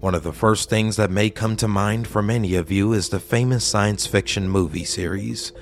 [0.00, 3.08] one of the first things that may come to mind for many of you is
[3.08, 5.52] the famous science fiction movie series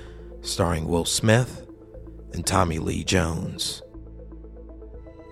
[0.41, 1.67] starring Will Smith
[2.33, 3.81] and Tommy Lee Jones.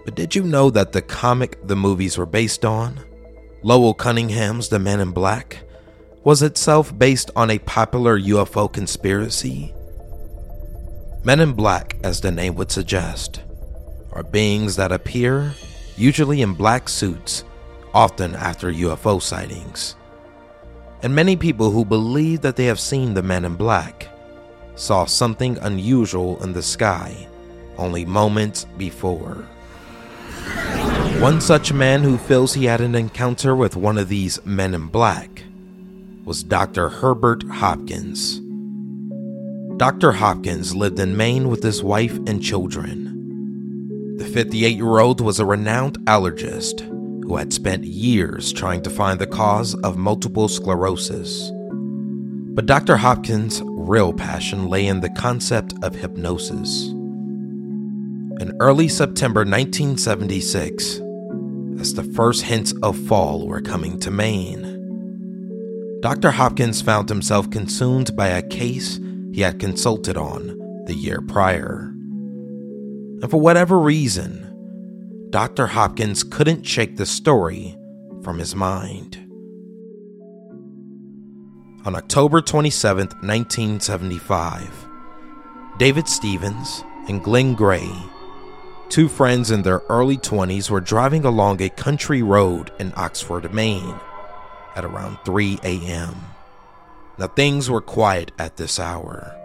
[0.06, 3.00] But did you know that the comic the movies were based on,
[3.62, 5.64] Lowell Cunningham's The Men in Black,
[6.24, 9.72] was itself based on a popular UFO conspiracy?
[11.24, 13.42] Men in Black, as the name would suggest,
[14.12, 15.54] are beings that appear,
[15.96, 17.44] usually in black suits,
[17.96, 19.96] often after UFO sightings.
[21.02, 24.10] And many people who believe that they have seen the men in black
[24.76, 27.28] saw something unusual in the sky
[27.78, 29.48] only moments before.
[31.20, 34.88] One such man who feels he had an encounter with one of these men in
[34.88, 35.44] black
[36.26, 36.90] was Dr.
[36.90, 38.42] Herbert Hopkins.
[39.78, 40.12] Dr.
[40.12, 44.18] Hopkins lived in Maine with his wife and children.
[44.18, 46.95] The 58 year old was a renowned allergist
[47.28, 51.52] who had spent years trying to find the cause of multiple sclerosis.
[52.54, 52.98] But Dr.
[52.98, 56.88] Hopkins' real passion lay in the concept of hypnosis.
[58.40, 61.02] In early September 1976,
[61.80, 64.76] as the first hints of fall were coming to Maine,
[66.02, 66.32] Dr.
[66.32, 69.00] Hopkins found himself consumed by a case
[69.34, 71.92] he had consulted on the year prior.
[73.22, 74.45] And for whatever reason,
[75.36, 75.68] Dr.
[75.68, 77.76] Hopkins couldn't shake the story
[78.24, 79.18] from his mind.
[81.86, 84.88] On October 27, 1975,
[85.78, 87.92] David Stephens and Glenn Gray,
[88.88, 94.00] two friends in their early 20s, were driving along a country road in Oxford, Maine
[94.78, 96.16] at around 3 a.m.
[97.18, 99.36] Now, things were quiet at this hour,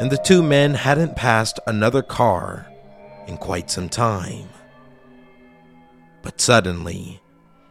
[0.00, 2.66] and the two men hadn't passed another car
[3.26, 4.48] in quite some time.
[6.22, 7.20] But suddenly,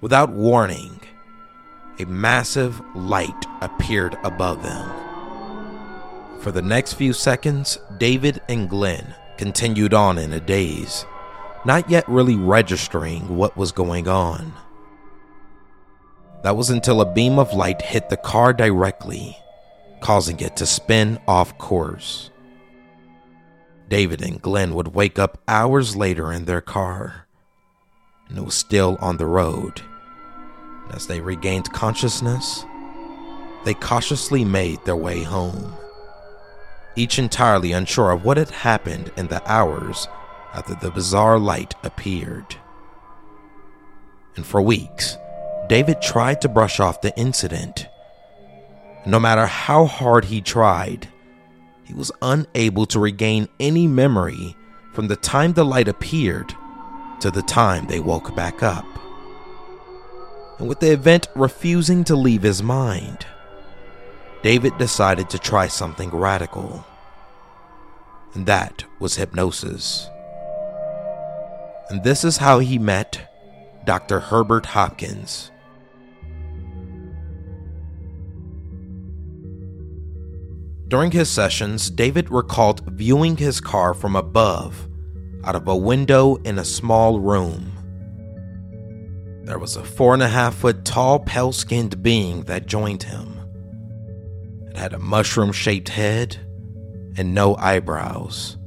[0.02, 1.02] without warning,
[2.00, 4.90] a massive light appeared above them.
[6.40, 11.06] For the next few seconds, David and Glenn continued on in a daze,
[11.66, 14.54] not yet really registering what was going on.
[16.44, 19.38] That was until a beam of light hit the car directly,
[20.00, 22.30] causing it to spin off course.
[23.90, 27.27] David and Glenn would wake up hours later in their car
[28.30, 29.82] and was still on the road.
[30.92, 32.66] As they regained consciousness,
[33.66, 35.74] they cautiously made their way home,
[36.96, 40.08] each entirely unsure of what had happened in the hours
[40.54, 42.56] after the bizarre light appeared.
[44.36, 45.18] And for weeks,
[45.68, 47.88] David tried to brush off the incident.
[49.06, 51.08] No matter how hard he tried,
[51.84, 54.56] he was unable to regain any memory
[54.94, 56.54] from the time the light appeared
[57.20, 58.86] to the time they woke back up.
[60.60, 63.26] And with the event refusing to leave his mind,
[64.44, 66.86] David decided to try something radical.
[68.34, 70.10] And that was hypnosis.
[71.90, 73.32] And this is how he met
[73.86, 74.20] Dr.
[74.20, 75.52] Herbert Hopkins.
[80.88, 84.87] During his sessions, David recalled viewing his car from above
[85.48, 87.72] out of a window in a small room.
[89.46, 93.40] There was a four and a half foot tall, pale skinned being that joined him.
[94.70, 96.36] It had a mushroom shaped head
[97.16, 98.58] and no eyebrows.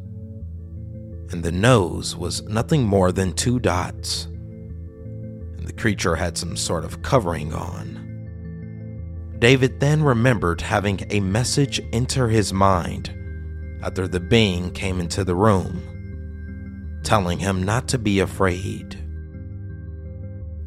[1.31, 4.25] And the nose was nothing more than two dots.
[4.25, 7.99] And the creature had some sort of covering on.
[9.39, 13.15] David then remembered having a message enter his mind
[13.83, 15.90] after the being came into the room
[17.11, 18.97] telling him not to be afraid.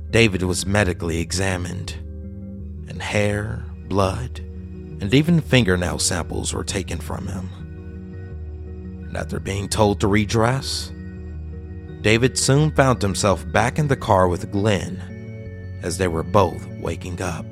[0.09, 1.93] David was medically examined,
[2.89, 7.47] and hair, blood, and even fingernail samples were taken from him.
[9.07, 10.91] And after being told to redress,
[12.01, 17.21] David soon found himself back in the car with Glenn as they were both waking
[17.21, 17.45] up.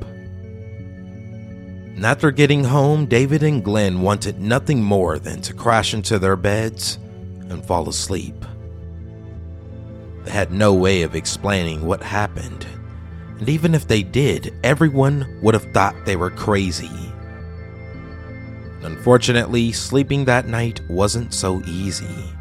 [1.95, 6.35] And after getting home, David and Glenn wanted nothing more than to crash into their
[6.35, 6.99] beds
[7.47, 8.35] and fall asleep.
[10.23, 12.67] They had no way of explaining what happened,
[13.39, 17.11] and even if they did, everyone would have thought they were crazy.
[18.83, 22.33] Unfortunately, sleeping that night wasn't so easy.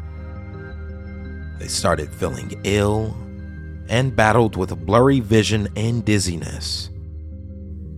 [1.59, 3.15] They started feeling ill
[3.89, 6.89] and battled with blurry vision and dizziness.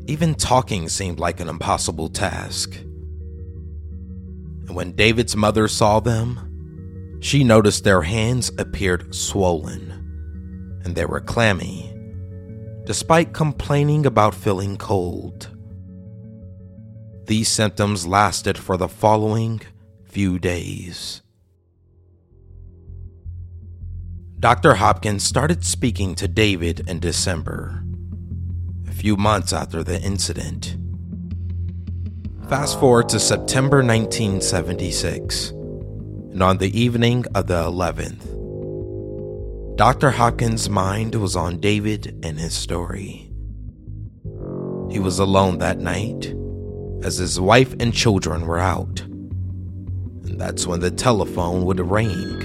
[0.07, 2.75] Even talking seemed like an impossible task.
[2.75, 6.52] And when David's mother saw them,
[7.23, 11.89] she noticed their hands appeared swollen and they were clammy,
[12.83, 15.47] despite complaining about feeling cold.
[17.25, 19.61] These symptoms lasted for the following
[20.03, 21.21] few days.
[24.37, 24.73] Dr.
[24.73, 27.85] Hopkins started speaking to David in December,
[28.85, 30.75] a few months after the incident.
[32.49, 35.53] Fast forward to September 1976,
[36.33, 38.25] and on the evening of the 11th,
[39.77, 40.09] Dr.
[40.09, 43.31] Hopkins' mind was on David and his story.
[44.89, 46.33] He was alone that night
[47.03, 52.39] as his wife and children were out, and that's when the telephone would ring.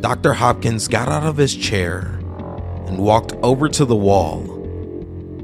[0.00, 0.32] Dr.
[0.32, 2.00] Hopkins got out of his chair
[2.88, 4.42] and walked over to the wall,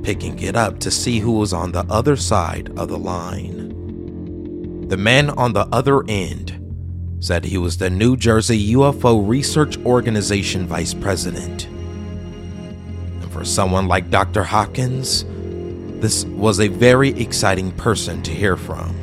[0.03, 3.66] picking it up to see who was on the other side of the line.
[4.89, 6.63] The man on the other end
[7.19, 11.67] said he was the New Jersey UFO Research Organization vice president.
[11.67, 14.45] And for someone like Dr.
[14.45, 15.25] Hopkins,
[16.01, 18.95] this was a very exciting person to hear from.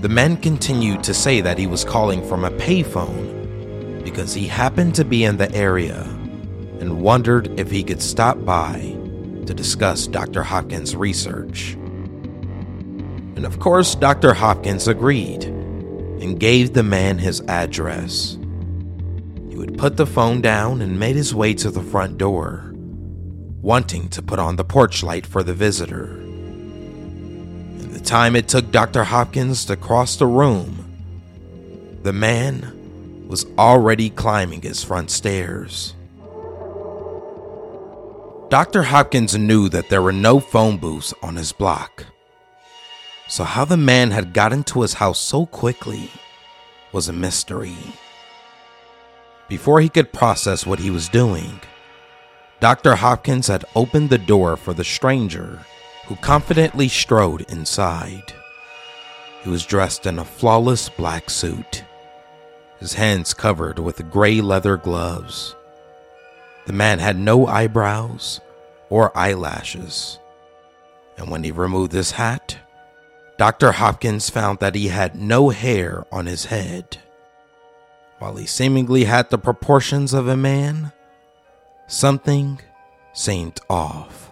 [0.00, 4.94] The man continued to say that he was calling from a payphone because he happened
[4.94, 6.04] to be in the area
[6.80, 8.96] and wondered if he could stop by
[9.44, 10.42] to discuss Dr.
[10.42, 11.76] Hopkins' research.
[13.42, 14.34] And of course, Dr.
[14.34, 18.38] Hopkins agreed and gave the man his address.
[19.50, 22.72] He would put the phone down and made his way to the front door,
[23.60, 26.12] wanting to put on the porch light for the visitor.
[26.20, 29.02] In the time it took Dr.
[29.02, 35.96] Hopkins to cross the room, the man was already climbing his front stairs.
[38.50, 38.84] Dr.
[38.84, 42.06] Hopkins knew that there were no phone booths on his block.
[43.32, 46.10] So, how the man had got into his house so quickly
[46.92, 47.78] was a mystery.
[49.48, 51.58] Before he could process what he was doing,
[52.60, 52.94] Dr.
[52.94, 55.64] Hopkins had opened the door for the stranger
[56.08, 58.34] who confidently strode inside.
[59.42, 61.84] He was dressed in a flawless black suit
[62.80, 65.56] his hands covered with gray leather gloves.
[66.66, 68.42] The man had no eyebrows
[68.90, 70.18] or eyelashes,
[71.16, 72.58] and when he removed his hat,
[73.42, 73.72] Dr.
[73.72, 76.98] Hopkins found that he had no hair on his head.
[78.20, 80.92] While he seemingly had the proportions of a man,
[81.88, 82.60] something
[83.12, 84.30] seemed off.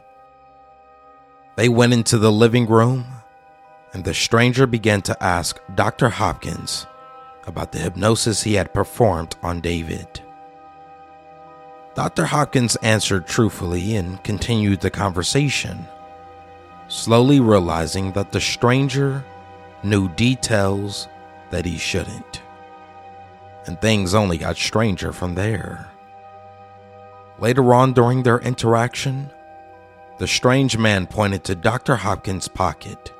[1.57, 3.05] They went into the living room,
[3.93, 6.09] and the stranger began to ask Dr.
[6.09, 6.87] Hopkins
[7.49, 10.21] about the hypnosis he had performed on David.
[11.97, 12.27] Dr.
[12.27, 15.89] Hopkins answered truthfully and continued the conversation,
[16.91, 19.25] slowly realizing that the stranger
[19.83, 21.09] knew details
[21.51, 22.43] that he shouldn't.
[23.67, 25.89] And things only got stranger from there.
[27.39, 29.31] Later on during their interaction,
[30.19, 31.97] the strange man pointed to Dr.
[31.97, 33.13] Hopkins' pocket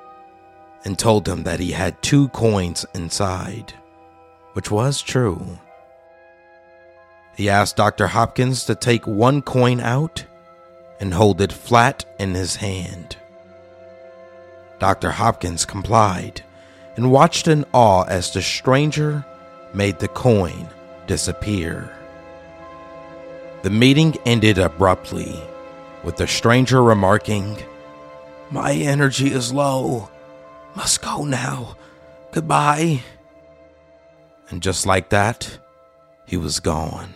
[0.85, 3.73] and told him that he had two coins inside
[4.53, 5.59] which was true.
[7.37, 8.09] He asked Dr.
[8.09, 10.27] Hopkins to take one coin out
[10.99, 13.17] and hold it flat in his hand.
[14.81, 15.11] Dr.
[15.11, 16.43] Hopkins complied
[16.97, 19.25] and watched in awe as the stranger
[19.75, 20.69] made the coin
[21.07, 21.95] disappear.
[23.63, 25.39] The meeting ended abruptly,
[26.03, 27.59] with the stranger remarking,
[28.51, 30.09] My energy is low.
[30.75, 31.77] Must go now.
[32.33, 33.03] Goodbye.
[34.49, 35.59] And just like that,
[36.27, 37.15] he was gone.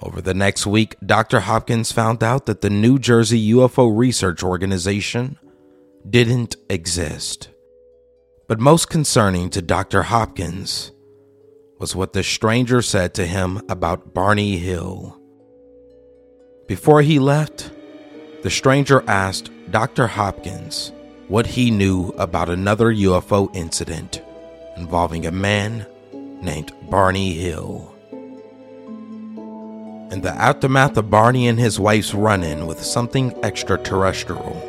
[0.00, 1.40] Over the next week, Dr.
[1.40, 5.38] Hopkins found out that the New Jersey UFO Research Organization
[6.10, 7.48] didn't exist.
[8.46, 10.04] But most concerning to Dr.
[10.04, 10.92] Hopkins
[11.78, 15.20] was what the stranger said to him about Barney Hill.
[16.66, 17.70] Before he left,
[18.42, 20.06] the stranger asked Dr.
[20.06, 20.92] Hopkins
[21.28, 24.22] what he knew about another UFO incident
[24.76, 25.86] involving a man
[26.42, 27.94] named Barney Hill.
[30.10, 34.67] In the aftermath of Barney and his wife's run in with something extraterrestrial,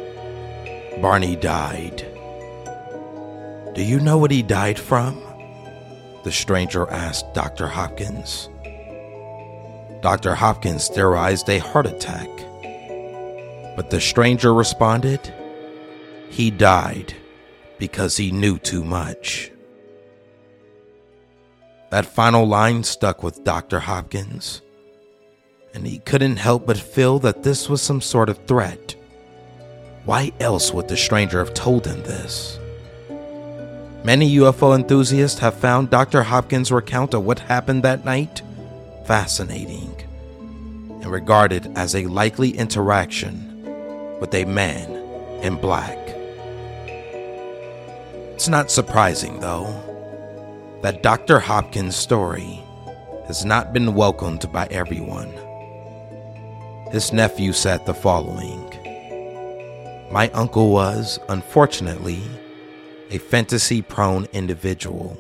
[1.02, 2.06] Barney died.
[3.74, 5.22] Do you know what he died from?
[6.24, 7.68] The stranger asked Dr.
[7.68, 8.50] Hopkins.
[10.02, 10.36] Dr.
[10.36, 12.28] Hopkins theorized a heart attack.
[13.78, 15.34] But the stranger responded,
[16.30, 17.14] he died
[17.78, 19.52] because he knew too much.
[21.92, 23.80] That final line stuck with Dr.
[23.80, 24.62] Hopkins,
[25.74, 28.96] and he couldn't help but feel that this was some sort of threat.
[30.06, 32.58] Why else would the stranger have told him this?
[34.04, 36.24] Many UFO enthusiasts have found Dr.
[36.24, 38.42] Hopkins' recount of what happened that night
[39.06, 39.94] fascinating
[41.02, 43.46] and regarded as a likely interaction
[44.20, 44.92] with a man
[45.44, 45.98] in black.
[48.34, 49.68] It's not surprising, though,
[50.82, 51.40] that Dr.
[51.40, 52.62] Hopkins' story
[53.28, 55.34] has not been welcomed by everyone.
[56.92, 58.79] His nephew said the following
[60.12, 62.24] My uncle was, unfortunately,
[63.12, 65.20] a fantasy prone individual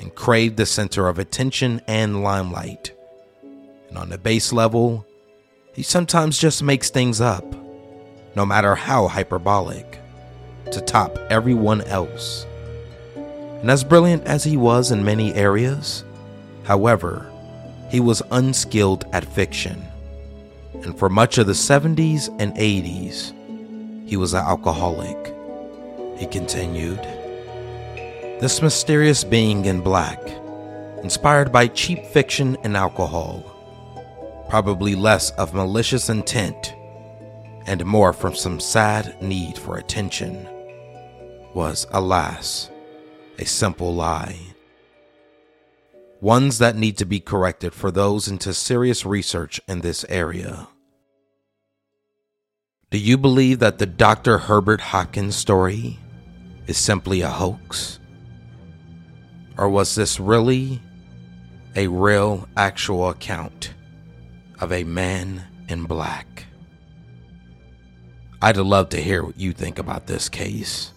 [0.00, 2.92] and craved the center of attention and limelight.
[3.88, 5.06] And on the base level,
[5.74, 7.44] he sometimes just makes things up,
[8.34, 10.00] no matter how hyperbolic
[10.72, 12.46] to top everyone else.
[13.60, 16.04] And as brilliant as he was in many areas,
[16.64, 17.30] however,
[17.90, 19.84] he was unskilled at fiction.
[20.82, 23.32] And for much of the 70s and 80s,
[24.04, 25.34] he was an alcoholic.
[26.18, 27.00] He continued.
[28.40, 30.20] This mysterious being in black,
[31.02, 33.42] inspired by cheap fiction and alcohol,
[34.48, 36.74] probably less of malicious intent
[37.66, 40.48] and more from some sad need for attention
[41.54, 42.70] was, alas,
[43.38, 44.38] a simple lie.
[46.20, 50.68] Ones that need to be corrected for those into serious research in this area.
[52.94, 54.38] Do you believe that the Dr.
[54.38, 55.98] Herbert Hopkins story
[56.68, 57.98] is simply a hoax?
[59.58, 60.80] Or was this really
[61.74, 63.74] a real, actual account
[64.60, 66.44] of a man in black?
[68.40, 70.92] I'd love to hear what you think about this case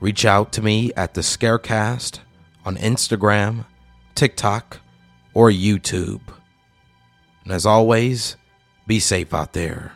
[0.00, 2.18] reach out to me at the Scarecast
[2.64, 3.66] on Instagram,
[4.16, 4.80] TikTok,
[5.32, 6.22] or YouTube.
[7.44, 8.36] And as always,
[8.88, 9.95] be safe out there.